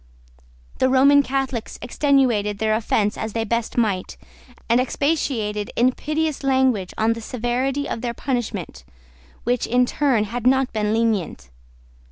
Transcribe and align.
The 0.79 0.89
Roman 0.89 1.21
Catholics 1.21 1.77
extenuated 1.79 2.57
their 2.57 2.73
offense 2.73 3.19
as 3.19 3.33
they 3.33 3.43
best 3.43 3.77
might, 3.77 4.17
and 4.67 4.81
expatiated 4.81 5.69
in 5.75 5.91
piteous 5.91 6.43
language 6.43 6.91
on 6.97 7.13
the 7.13 7.21
severity 7.21 7.87
of 7.87 8.01
their 8.01 8.15
punishment, 8.15 8.83
which, 9.43 9.67
in 9.67 9.85
truth, 9.85 10.25
had 10.25 10.47
not 10.47 10.73
been 10.73 10.91
lenient. 10.91 11.51